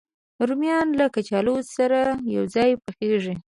رومیان 0.47 0.87
له 0.99 1.05
کچالو 1.15 1.55
سره 1.75 1.99
یو 2.35 2.43
ځای 2.55 2.71
پخېږي 2.85 3.35